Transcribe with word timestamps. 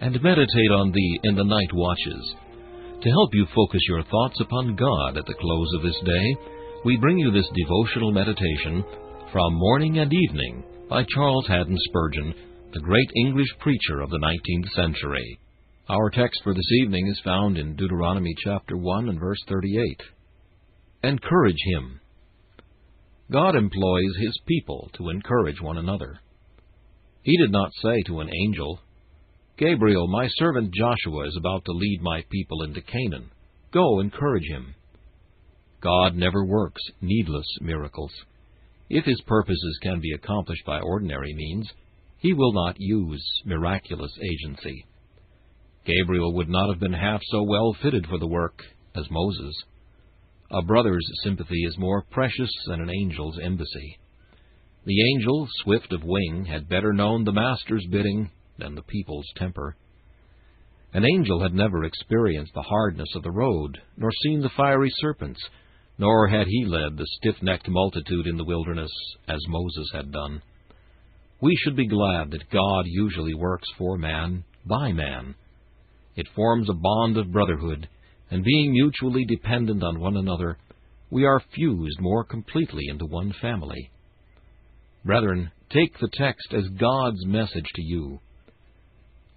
and 0.00 0.22
meditate 0.22 0.70
on 0.70 0.92
thee 0.92 1.20
in 1.24 1.34
the 1.34 1.44
night 1.44 1.72
watches. 1.72 2.34
To 3.02 3.10
help 3.10 3.30
you 3.32 3.46
focus 3.54 3.80
your 3.88 4.02
thoughts 4.04 4.40
upon 4.40 4.76
God 4.76 5.16
at 5.16 5.26
the 5.26 5.34
close 5.40 5.72
of 5.76 5.82
this 5.82 6.00
day, 6.04 6.36
we 6.84 6.96
bring 6.96 7.18
you 7.18 7.30
this 7.30 7.48
devotional 7.54 8.12
meditation 8.12 8.84
from 9.32 9.54
Morning 9.54 9.98
and 9.98 10.12
Evening 10.12 10.64
by 10.88 11.04
Charles 11.14 11.46
Haddon 11.46 11.76
Spurgeon, 11.88 12.34
the 12.72 12.80
great 12.80 13.10
English 13.16 13.48
preacher 13.60 14.00
of 14.00 14.10
the 14.10 14.18
19th 14.18 14.70
century. 14.74 15.38
Our 15.88 16.10
text 16.10 16.40
for 16.44 16.54
this 16.54 16.72
evening 16.82 17.08
is 17.08 17.20
found 17.24 17.58
in 17.58 17.76
Deuteronomy 17.76 18.34
chapter 18.44 18.76
1 18.76 19.08
and 19.08 19.18
verse 19.18 19.42
38. 19.48 20.02
Encourage 21.04 21.62
him. 21.64 22.00
God 23.30 23.56
employs 23.56 24.16
his 24.20 24.38
people 24.46 24.90
to 24.94 25.10
encourage 25.10 25.60
one 25.60 25.78
another. 25.78 26.20
He 27.22 27.36
did 27.36 27.52
not 27.52 27.70
say 27.82 28.02
to 28.06 28.20
an 28.20 28.30
angel, 28.44 28.80
Gabriel, 29.58 30.06
my 30.06 30.28
servant 30.38 30.72
Joshua 30.72 31.26
is 31.26 31.36
about 31.36 31.64
to 31.64 31.72
lead 31.72 31.98
my 32.00 32.22
people 32.30 32.62
into 32.62 32.80
Canaan. 32.80 33.28
Go, 33.72 33.98
encourage 33.98 34.46
him. 34.46 34.76
God 35.80 36.14
never 36.14 36.44
works 36.44 36.80
needless 37.00 37.46
miracles. 37.60 38.12
If 38.88 39.04
his 39.04 39.20
purposes 39.26 39.78
can 39.82 40.00
be 40.00 40.12
accomplished 40.12 40.64
by 40.64 40.78
ordinary 40.78 41.34
means, 41.34 41.68
he 42.18 42.32
will 42.34 42.52
not 42.52 42.76
use 42.78 43.24
miraculous 43.44 44.12
agency. 44.22 44.86
Gabriel 45.84 46.34
would 46.34 46.48
not 46.48 46.70
have 46.70 46.78
been 46.78 46.92
half 46.92 47.20
so 47.24 47.42
well 47.42 47.76
fitted 47.82 48.06
for 48.06 48.18
the 48.18 48.28
work 48.28 48.62
as 48.94 49.10
Moses. 49.10 49.54
A 50.52 50.62
brother's 50.62 51.06
sympathy 51.24 51.64
is 51.64 51.76
more 51.78 52.04
precious 52.12 52.50
than 52.68 52.80
an 52.80 52.90
angel's 52.90 53.40
embassy. 53.42 53.98
The 54.84 55.14
angel, 55.14 55.48
swift 55.64 55.92
of 55.92 56.04
wing, 56.04 56.44
had 56.44 56.68
better 56.68 56.92
known 56.92 57.24
the 57.24 57.32
master's 57.32 57.86
bidding 57.90 58.30
than 58.58 58.74
the 58.74 58.82
people's 58.82 59.26
temper. 59.36 59.76
An 60.92 61.04
angel 61.04 61.42
had 61.42 61.54
never 61.54 61.84
experienced 61.84 62.52
the 62.54 62.62
hardness 62.62 63.08
of 63.14 63.22
the 63.22 63.30
road, 63.30 63.78
nor 63.96 64.10
seen 64.22 64.40
the 64.40 64.50
fiery 64.56 64.90
serpents, 64.98 65.40
nor 65.98 66.28
had 66.28 66.46
he 66.46 66.64
led 66.64 66.96
the 66.96 67.06
stiff-necked 67.18 67.68
multitude 67.68 68.26
in 68.26 68.36
the 68.36 68.44
wilderness 68.44 68.90
as 69.28 69.40
Moses 69.48 69.90
had 69.92 70.12
done. 70.12 70.40
We 71.40 71.56
should 71.56 71.76
be 71.76 71.86
glad 71.86 72.30
that 72.30 72.50
God 72.50 72.84
usually 72.86 73.34
works 73.34 73.68
for 73.76 73.98
man, 73.98 74.44
by 74.64 74.92
man. 74.92 75.34
It 76.16 76.28
forms 76.34 76.68
a 76.68 76.74
bond 76.74 77.16
of 77.16 77.32
brotherhood, 77.32 77.88
and 78.30 78.42
being 78.42 78.72
mutually 78.72 79.24
dependent 79.24 79.82
on 79.82 80.00
one 80.00 80.16
another, 80.16 80.58
we 81.10 81.24
are 81.24 81.42
fused 81.54 82.00
more 82.00 82.24
completely 82.24 82.84
into 82.88 83.06
one 83.06 83.32
family. 83.40 83.90
Brethren, 85.04 85.50
take 85.70 85.98
the 85.98 86.10
text 86.12 86.52
as 86.52 86.68
God's 86.80 87.24
message 87.26 87.70
to 87.74 87.82
you 87.82 88.20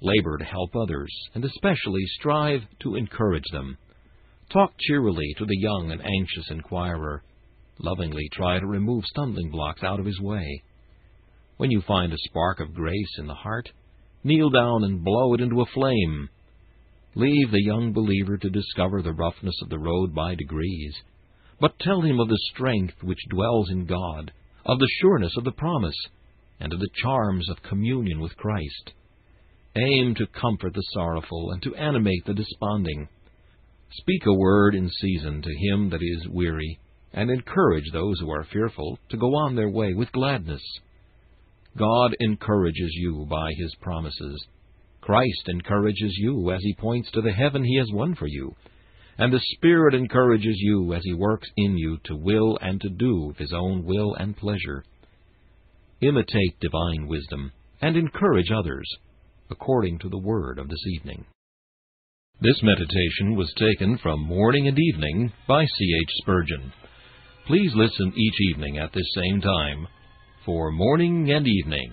labor 0.00 0.38
to 0.38 0.44
help 0.44 0.74
others, 0.74 1.12
and 1.34 1.44
especially 1.44 2.04
strive 2.18 2.62
to 2.80 2.96
encourage 2.96 3.44
them. 3.52 3.76
Talk 4.52 4.72
cheerily 4.78 5.34
to 5.38 5.44
the 5.44 5.58
young 5.58 5.90
and 5.92 6.04
anxious 6.04 6.50
inquirer. 6.50 7.22
Lovingly 7.78 8.28
try 8.32 8.58
to 8.58 8.66
remove 8.66 9.04
stumbling 9.06 9.50
blocks 9.50 9.82
out 9.82 10.00
of 10.00 10.06
his 10.06 10.20
way. 10.20 10.62
When 11.56 11.70
you 11.70 11.82
find 11.82 12.12
a 12.12 12.18
spark 12.18 12.60
of 12.60 12.74
grace 12.74 13.18
in 13.18 13.26
the 13.26 13.34
heart, 13.34 13.70
kneel 14.24 14.50
down 14.50 14.84
and 14.84 15.04
blow 15.04 15.34
it 15.34 15.40
into 15.40 15.60
a 15.60 15.66
flame. 15.66 16.28
Leave 17.14 17.50
the 17.50 17.62
young 17.62 17.92
believer 17.92 18.36
to 18.38 18.50
discover 18.50 19.02
the 19.02 19.12
roughness 19.12 19.54
of 19.62 19.68
the 19.68 19.78
road 19.78 20.14
by 20.14 20.34
degrees, 20.34 20.94
but 21.60 21.78
tell 21.78 22.00
him 22.00 22.18
of 22.20 22.28
the 22.28 22.40
strength 22.52 22.94
which 23.02 23.18
dwells 23.28 23.70
in 23.70 23.84
God, 23.84 24.32
of 24.64 24.78
the 24.78 24.90
sureness 25.00 25.36
of 25.36 25.44
the 25.44 25.52
promise, 25.52 25.96
and 26.58 26.72
of 26.72 26.80
the 26.80 26.90
charms 27.02 27.48
of 27.50 27.62
communion 27.62 28.20
with 28.20 28.36
Christ. 28.36 28.92
Aim 29.76 30.16
to 30.16 30.26
comfort 30.26 30.74
the 30.74 30.82
sorrowful 30.92 31.52
and 31.52 31.62
to 31.62 31.76
animate 31.76 32.24
the 32.24 32.34
desponding. 32.34 33.08
Speak 33.92 34.26
a 34.26 34.34
word 34.34 34.74
in 34.74 34.88
season 34.88 35.42
to 35.42 35.68
him 35.68 35.90
that 35.90 36.02
is 36.02 36.26
weary, 36.28 36.80
and 37.12 37.30
encourage 37.30 37.88
those 37.92 38.18
who 38.18 38.30
are 38.32 38.48
fearful 38.52 38.98
to 39.10 39.16
go 39.16 39.28
on 39.36 39.54
their 39.54 39.68
way 39.68 39.94
with 39.94 40.10
gladness. 40.10 40.62
God 41.76 42.16
encourages 42.18 42.90
you 42.94 43.26
by 43.30 43.52
his 43.56 43.72
promises. 43.80 44.44
Christ 45.00 45.48
encourages 45.48 46.16
you 46.18 46.50
as 46.50 46.60
he 46.62 46.74
points 46.74 47.08
to 47.12 47.20
the 47.20 47.32
heaven 47.32 47.62
he 47.62 47.76
has 47.76 47.92
won 47.92 48.16
for 48.16 48.26
you. 48.26 48.56
And 49.18 49.32
the 49.32 49.40
Spirit 49.54 49.94
encourages 49.94 50.56
you 50.58 50.94
as 50.94 51.02
he 51.04 51.14
works 51.14 51.48
in 51.56 51.76
you 51.78 51.98
to 52.06 52.16
will 52.16 52.58
and 52.60 52.80
to 52.80 52.88
do 52.88 53.34
his 53.38 53.52
own 53.52 53.84
will 53.84 54.14
and 54.14 54.36
pleasure. 54.36 54.82
Imitate 56.00 56.58
divine 56.58 57.06
wisdom, 57.06 57.52
and 57.80 57.96
encourage 57.96 58.50
others 58.50 58.86
according 59.50 59.98
to 60.00 60.08
the 60.08 60.18
word 60.18 60.58
of 60.58 60.68
this 60.68 60.86
evening. 60.94 61.24
This 62.40 62.62
meditation 62.62 63.36
was 63.36 63.52
taken 63.56 63.98
from 63.98 64.20
Morning 64.20 64.66
and 64.68 64.78
Evening 64.78 65.32
by 65.46 65.64
C. 65.64 65.98
H. 66.02 66.10
Spurgeon. 66.22 66.72
Please 67.46 67.72
listen 67.74 68.12
each 68.16 68.40
evening 68.50 68.78
at 68.78 68.92
this 68.92 69.12
same 69.14 69.40
time 69.40 69.86
for 70.46 70.70
Morning 70.70 71.30
and 71.30 71.46
Evening. 71.46 71.92